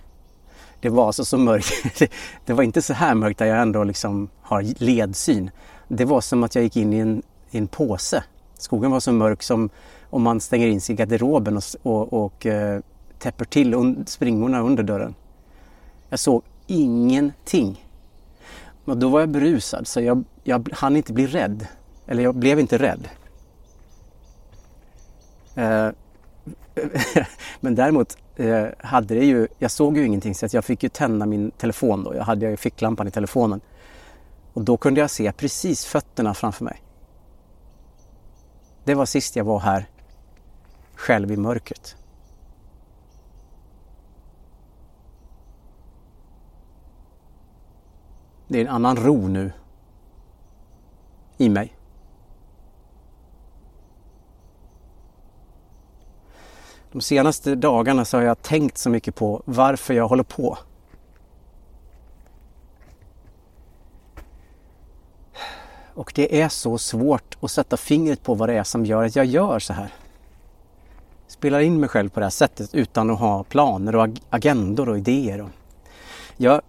Det 0.79 0.89
var 0.89 1.07
alltså 1.07 1.25
så 1.25 1.37
mörkt. 1.37 2.01
Det 2.45 2.53
var 2.53 2.63
inte 2.63 2.81
så 2.81 2.93
här 2.93 3.15
mörkt 3.15 3.39
där 3.39 3.45
jag 3.45 3.61
ändå 3.61 3.83
liksom 3.83 4.29
har 4.41 4.83
ledsyn. 4.83 5.51
Det 5.87 6.05
var 6.05 6.21
som 6.21 6.43
att 6.43 6.55
jag 6.55 6.63
gick 6.63 6.77
in 6.77 6.93
i 6.93 6.97
en, 6.97 7.21
i 7.51 7.57
en 7.57 7.67
påse. 7.67 8.23
Skogen 8.57 8.91
var 8.91 8.99
så 8.99 9.11
mörk 9.11 9.43
som 9.43 9.69
om 10.09 10.21
man 10.21 10.41
stänger 10.41 10.67
in 10.67 10.81
sig 10.81 10.93
i 10.93 10.95
garderoben 10.95 11.57
och, 11.57 11.63
och, 11.83 12.25
och 12.25 12.45
eh, 12.45 12.81
täpper 13.19 13.45
till 13.45 13.95
springorna 14.05 14.61
under 14.61 14.83
dörren. 14.83 15.15
Jag 16.09 16.19
såg 16.19 16.43
ingenting. 16.67 17.85
Och 18.85 18.97
då 18.97 19.09
var 19.09 19.19
jag 19.19 19.29
berusad 19.29 19.87
så 19.87 20.01
jag, 20.01 20.23
jag 20.43 20.69
hann 20.73 20.95
inte 20.95 21.13
bli 21.13 21.27
rädd. 21.27 21.67
Eller 22.07 22.23
jag 22.23 22.35
blev 22.35 22.59
inte 22.59 22.77
rädd. 22.77 23.07
Eh, 25.55 25.89
men 27.59 27.75
däremot 27.75 28.17
eh, 28.35 28.65
hade 28.79 29.15
det 29.15 29.25
ju, 29.25 29.47
jag 29.59 29.71
såg 29.71 29.97
ju 29.97 30.05
ingenting 30.05 30.35
så 30.35 30.45
att 30.45 30.53
jag 30.53 30.65
fick 30.65 30.83
ju 30.83 30.89
tända 30.89 31.25
min 31.25 31.51
telefon 31.51 32.03
då. 32.03 32.15
Jag 32.15 32.23
hade 32.23 32.49
ju 32.49 32.57
ficklampan 32.57 33.07
i 33.07 33.11
telefonen. 33.11 33.61
Och 34.53 34.63
då 34.63 34.77
kunde 34.77 35.01
jag 35.01 35.09
se 35.09 35.31
precis 35.31 35.85
fötterna 35.85 36.33
framför 36.33 36.65
mig. 36.65 36.81
Det 38.83 38.95
var 38.95 39.05
sist 39.05 39.35
jag 39.35 39.43
var 39.43 39.59
här 39.59 39.85
själv 40.95 41.31
i 41.31 41.37
mörkret. 41.37 41.95
Det 48.47 48.57
är 48.57 48.61
en 48.61 48.71
annan 48.71 48.95
ro 48.95 49.27
nu 49.27 49.51
i 51.37 51.49
mig. 51.49 51.75
De 56.95 57.01
senaste 57.01 57.55
dagarna 57.55 58.05
så 58.05 58.17
har 58.17 58.23
jag 58.23 58.41
tänkt 58.41 58.77
så 58.77 58.89
mycket 58.89 59.15
på 59.15 59.41
varför 59.45 59.93
jag 59.93 60.07
håller 60.07 60.23
på. 60.23 60.57
Och 65.93 66.11
det 66.15 66.41
är 66.41 66.49
så 66.49 66.77
svårt 66.77 67.37
att 67.41 67.51
sätta 67.51 67.77
fingret 67.77 68.23
på 68.23 68.33
vad 68.33 68.49
det 68.49 68.53
är 68.53 68.63
som 68.63 68.85
gör 68.85 69.03
att 69.03 69.15
jag 69.15 69.25
gör 69.25 69.59
så 69.59 69.73
här. 69.73 69.93
Spelar 71.27 71.59
in 71.59 71.79
mig 71.79 71.89
själv 71.89 72.09
på 72.09 72.19
det 72.19 72.25
här 72.25 72.31
sättet 72.31 72.75
utan 72.75 73.09
att 73.09 73.19
ha 73.19 73.43
planer 73.43 73.95
och 73.95 74.01
ag 74.01 74.19
agendor 74.29 74.89
och 74.89 74.97
idéer. 74.97 75.47
Jag, 76.37 76.61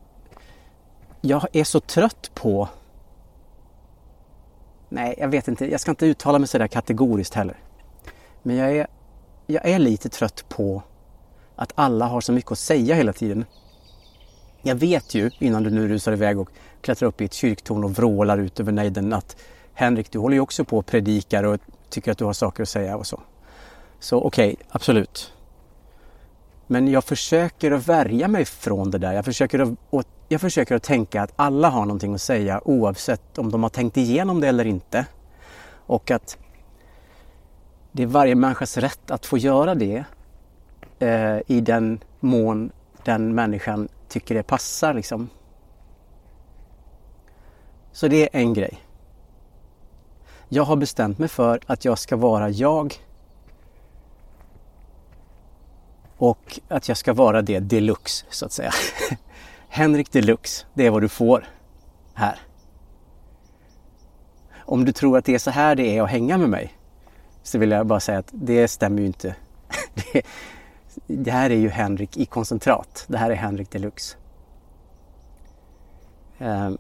jag 1.21 1.47
är 1.53 1.65
så 1.65 1.81
trött 1.81 2.31
på... 2.35 2.69
Nej, 4.89 5.15
jag 5.19 5.29
vet 5.29 5.49
inte. 5.49 5.71
Jag 5.71 5.81
ska 5.81 5.91
inte 5.91 6.07
uttala 6.07 6.39
mig 6.39 6.49
så 6.49 6.59
där 6.59 6.67
kategoriskt 6.67 7.35
heller. 7.35 7.57
Men 8.43 8.57
jag 8.57 8.77
är 8.77 8.87
jag 9.46 9.68
är 9.68 9.78
lite 9.78 10.09
trött 10.09 10.44
på 10.48 10.82
att 11.56 11.72
alla 11.74 12.06
har 12.06 12.20
så 12.20 12.32
mycket 12.32 12.52
att 12.52 12.59
säga 12.59 12.94
hela 12.94 13.12
tiden. 13.12 13.44
Jag 14.62 14.74
vet 14.74 15.14
ju 15.14 15.30
innan 15.38 15.62
du 15.62 15.70
nu 15.70 15.88
rusar 15.88 16.12
iväg 16.12 16.38
och 16.38 16.48
klättrar 16.80 17.09
upp 17.09 17.20
i 17.20 17.24
ett 17.24 17.32
kyrktorn 17.32 17.85
och 17.85 17.90
vrålar 17.90 18.38
ut 18.38 18.61
över 18.61 18.72
nejden 18.72 19.12
att 19.12 19.37
Henrik, 19.74 20.11
du 20.11 20.18
håller 20.18 20.35
ju 20.35 20.40
också 20.40 20.64
på 20.64 20.78
och 20.78 20.87
predikar 20.87 21.44
och 21.44 21.61
tycker 21.90 22.12
att 22.12 22.18
du 22.18 22.24
har 22.24 22.32
saker 22.32 22.62
att 22.62 22.68
säga 22.68 22.96
och 22.96 23.06
så. 23.06 23.20
Så 24.00 24.20
okej, 24.20 24.52
okay, 24.52 24.66
absolut. 24.68 25.32
Men 26.66 26.88
jag 26.88 27.04
försöker 27.04 27.70
att 27.70 27.88
värja 27.88 28.28
mig 28.28 28.44
från 28.44 28.90
det 28.90 28.98
där. 28.98 29.12
Jag 29.12 29.24
försöker, 29.24 29.59
att, 29.59 30.06
jag 30.28 30.40
försöker 30.40 30.74
att 30.74 30.82
tänka 30.82 31.22
att 31.22 31.32
alla 31.37 31.68
har 31.68 31.80
någonting 31.80 32.14
att 32.14 32.22
säga 32.22 32.61
oavsett 32.64 33.38
om 33.38 33.50
de 33.50 33.62
har 33.62 33.70
tänkt 33.70 33.96
igenom 33.96 34.40
det 34.40 34.48
eller 34.48 34.66
inte. 34.66 35.06
Och 35.87 36.11
att 36.11 36.38
det 37.96 38.02
är 38.02 38.06
varje 38.06 38.35
människas 38.35 38.76
rätt 38.76 39.11
att 39.11 39.26
få 39.26 39.38
göra 39.38 39.74
det 39.74 40.04
eh, 40.98 41.38
i 41.46 41.61
den 41.61 42.00
mån 42.20 42.72
den 43.04 43.35
människan 43.35 43.88
tycker 44.09 44.35
det 44.35 44.42
passar. 44.42 44.94
Liksom. 44.94 45.28
Så 47.92 48.09
det 48.09 48.22
är 48.22 48.40
en 48.40 48.54
grej. 48.54 48.78
Jag 50.48 50.62
har 50.62 50.76
bestämt 50.76 51.18
mig 51.18 51.28
för 51.28 51.61
att 51.66 51.85
jag 51.85 51.98
ska 51.98 52.16
vara 52.16 52.50
jag 52.50 52.94
och 56.16 56.61
att 56.68 56.88
jag 56.88 56.96
ska 56.96 57.12
vara 57.12 57.42
det 57.42 57.61
deluxe 57.61 58.26
så 58.30 58.46
att 58.46 58.52
säga. 58.52 58.72
Henrik 59.68 60.12
deluxe, 60.12 60.66
det 60.74 60.87
är 60.87 60.90
vad 60.90 61.02
du 61.02 61.09
får 61.09 61.48
här. 62.14 62.40
Om 64.59 64.85
du 64.85 64.92
tror 64.92 65.18
att 65.18 65.24
det 65.24 65.35
är 65.35 65.38
så 65.38 65.50
här 65.50 65.74
det 65.74 65.98
är 65.98 66.02
att 66.02 66.11
hänga 66.11 66.38
med 66.38 66.48
mig 66.48 66.76
så 67.46 67.59
vill 67.59 67.70
jag 67.70 67.87
bara 67.87 68.00
säga 68.00 68.18
att 68.18 68.30
det 68.32 68.68
stämmer 68.68 69.00
ju 69.00 69.06
inte. 69.06 69.35
Det, 70.12 70.22
det 71.06 71.30
här 71.30 71.50
är 71.50 71.54
ju 71.54 71.68
Henrik 71.68 72.16
i 72.16 72.26
koncentrat. 72.26 73.04
Det 73.09 73.18
här 73.18 73.30
är 73.30 73.35
Henrik 73.35 73.70
deluxe. 73.70 74.16
Ehm. 76.38 76.78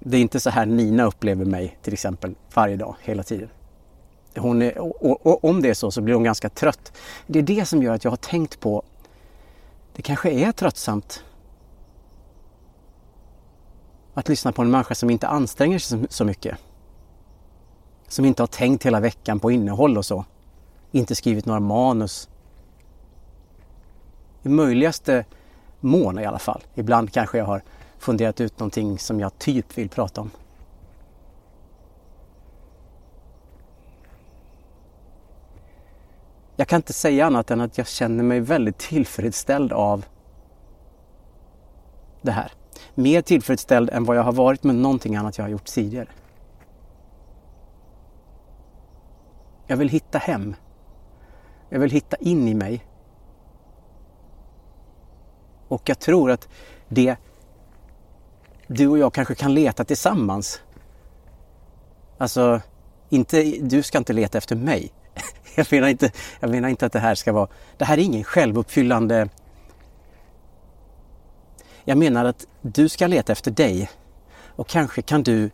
Det 0.00 0.16
är 0.16 0.20
inte 0.20 0.40
så 0.40 0.50
här 0.50 0.66
Nina 0.66 1.04
upplever 1.04 1.44
mig 1.44 1.78
till 1.82 1.92
exempel 1.92 2.34
varje 2.54 2.76
dag, 2.76 2.96
hela 3.02 3.22
tiden. 3.22 3.48
Hon 4.36 4.62
är, 4.62 4.78
och, 4.78 5.26
och, 5.26 5.44
om 5.44 5.62
det 5.62 5.68
är 5.68 5.74
så 5.74 5.90
så 5.90 6.00
blir 6.00 6.14
hon 6.14 6.24
ganska 6.24 6.48
trött. 6.48 6.92
Det 7.26 7.38
är 7.38 7.42
det 7.42 7.64
som 7.64 7.82
gör 7.82 7.94
att 7.94 8.04
jag 8.04 8.10
har 8.10 8.16
tänkt 8.16 8.60
på, 8.60 8.82
det 9.96 10.02
kanske 10.02 10.30
är 10.30 10.52
tröttsamt 10.52 11.24
att 14.14 14.28
lyssna 14.28 14.52
på 14.52 14.62
en 14.62 14.70
människa 14.70 14.94
som 14.94 15.10
inte 15.10 15.28
anstränger 15.28 15.78
sig 15.78 16.06
så 16.08 16.24
mycket 16.24 16.58
som 18.10 18.24
inte 18.24 18.42
har 18.42 18.46
tänkt 18.46 18.86
hela 18.86 19.00
veckan 19.00 19.40
på 19.40 19.50
innehåll 19.50 19.98
och 19.98 20.06
så. 20.06 20.24
Inte 20.92 21.14
skrivit 21.14 21.46
några 21.46 21.60
manus. 21.60 22.28
I 24.42 24.48
möjligaste 24.48 25.24
mån 25.80 26.18
i 26.18 26.24
alla 26.24 26.38
fall. 26.38 26.62
Ibland 26.74 27.12
kanske 27.12 27.38
jag 27.38 27.44
har 27.44 27.62
funderat 27.98 28.40
ut 28.40 28.58
någonting 28.58 28.98
som 28.98 29.20
jag 29.20 29.38
typ 29.38 29.78
vill 29.78 29.88
prata 29.88 30.20
om. 30.20 30.30
Jag 36.56 36.68
kan 36.68 36.76
inte 36.76 36.92
säga 36.92 37.26
annat 37.26 37.50
än 37.50 37.60
att 37.60 37.78
jag 37.78 37.88
känner 37.88 38.24
mig 38.24 38.40
väldigt 38.40 38.78
tillfredsställd 38.78 39.72
av 39.72 40.04
det 42.22 42.32
här. 42.32 42.52
Mer 42.94 43.22
tillfredsställd 43.22 43.90
än 43.90 44.04
vad 44.04 44.16
jag 44.16 44.22
har 44.22 44.32
varit 44.32 44.64
med 44.64 44.74
någonting 44.74 45.16
annat 45.16 45.38
jag 45.38 45.44
har 45.44 45.50
gjort 45.50 45.66
tidigare. 45.66 46.08
Jag 49.70 49.76
vill 49.76 49.88
hitta 49.88 50.18
hem. 50.18 50.54
Jag 51.68 51.80
vill 51.80 51.90
hitta 51.90 52.16
in 52.16 52.48
i 52.48 52.54
mig. 52.54 52.86
Och 55.68 55.82
jag 55.88 55.98
tror 55.98 56.30
att 56.30 56.48
det 56.88 57.16
du 58.66 58.88
och 58.88 58.98
jag 58.98 59.14
kanske 59.14 59.34
kan 59.34 59.54
leta 59.54 59.84
tillsammans. 59.84 60.60
Alltså, 62.18 62.60
inte, 63.08 63.42
du 63.42 63.82
ska 63.82 63.98
inte 63.98 64.12
leta 64.12 64.38
efter 64.38 64.56
mig. 64.56 64.92
Jag 65.54 65.66
menar, 65.72 65.88
inte, 65.88 66.12
jag 66.40 66.50
menar 66.50 66.68
inte 66.68 66.86
att 66.86 66.92
det 66.92 66.98
här 66.98 67.14
ska 67.14 67.32
vara... 67.32 67.48
Det 67.76 67.84
här 67.84 67.98
är 67.98 68.02
ingen 68.02 68.24
självuppfyllande... 68.24 69.28
Jag 71.84 71.98
menar 71.98 72.24
att 72.24 72.46
du 72.60 72.88
ska 72.88 73.06
leta 73.06 73.32
efter 73.32 73.50
dig 73.50 73.90
och 74.56 74.68
kanske 74.68 75.02
kan 75.02 75.22
du 75.22 75.50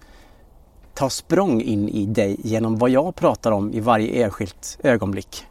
ta 0.97 1.11
språng 1.11 1.61
in 1.61 1.89
i 1.89 2.07
dig 2.07 2.37
genom 2.45 2.79
vad 2.79 2.91
jag 2.91 3.15
pratar 3.15 3.53
om 3.53 3.73
i 3.73 3.81
varje 3.81 4.25
enskilt 4.25 4.79
ögonblick. 4.83 5.47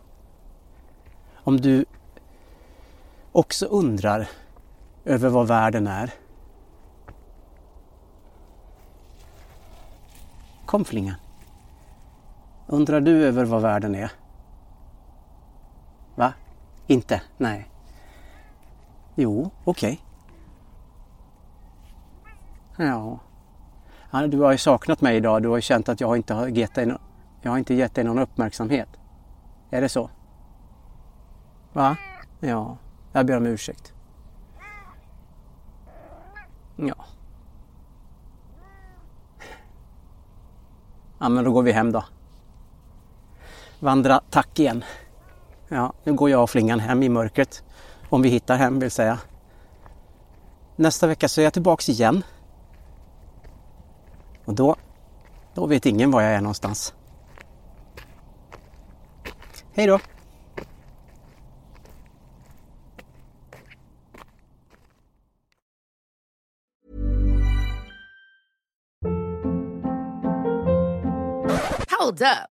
Om 1.35 1.61
du 1.61 1.85
också 3.31 3.65
undrar 3.65 4.27
över 5.05 5.29
vad 5.29 5.47
världen 5.47 5.87
är. 5.87 6.13
Kom 10.65 10.85
flingan. 10.85 11.15
Undrar 12.67 13.01
du 13.01 13.25
över 13.25 13.45
vad 13.45 13.61
världen 13.61 13.95
är? 13.95 14.11
Va? 16.15 16.33
Inte? 16.87 17.21
Nej. 17.37 17.69
Jo, 19.15 19.51
okej. 19.63 20.01
Okay. 22.73 22.87
Ja. 22.87 23.19
Du 24.21 24.39
har 24.39 24.51
ju 24.51 24.57
saknat 24.57 25.01
mig 25.01 25.17
idag. 25.17 25.43
Du 25.43 25.49
har 25.49 25.55
ju 25.55 25.61
känt 25.61 25.89
att 25.89 26.01
jag 26.01 26.17
inte 26.17 26.33
har 26.33 26.47
gett 26.47 26.75
dig, 26.75 26.95
jag 27.41 27.51
har 27.51 27.57
inte 27.57 27.73
gett 27.73 27.95
dig 27.95 28.03
någon 28.03 28.19
uppmärksamhet. 28.19 28.89
Är 29.69 29.81
det 29.81 29.89
så? 29.89 30.09
Va? 31.73 31.97
Ja, 32.39 32.77
jag 33.11 33.25
ber 33.25 33.37
om 33.37 33.45
ursäkt. 33.45 33.93
Ja. 36.75 36.95
Ja, 41.19 41.29
men 41.29 41.43
då 41.43 41.51
går 41.51 41.63
vi 41.63 41.71
hem 41.71 41.91
då. 41.91 42.05
Vandra 43.79 44.21
tack 44.29 44.59
igen. 44.59 44.83
Ja, 45.67 45.93
nu 46.03 46.13
går 46.13 46.29
jag 46.29 46.43
och 46.43 46.49
flingan 46.49 46.79
hem 46.79 47.03
i 47.03 47.09
mörkret. 47.09 47.63
Om 48.09 48.21
vi 48.21 48.29
hittar 48.29 48.57
hem 48.57 48.79
vill 48.79 48.91
säga. 48.91 49.19
Nästa 50.75 51.07
vecka 51.07 51.27
så 51.27 51.41
är 51.41 51.43
jag 51.43 51.53
tillbaks 51.53 51.89
igen. 51.89 52.23
Och 54.45 54.53
då, 54.53 54.75
då 55.53 55.65
vet 55.65 55.85
ingen 55.85 56.11
var 56.11 56.21
jag 56.21 56.31
är 56.31 56.41
någonstans. 56.41 56.93
Hej 59.73 59.87
då! 59.87 59.99
Hold 71.99 72.21
up. 72.21 72.54